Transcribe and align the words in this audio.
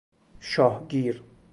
شاه 0.39 0.87
گیر 0.89 1.23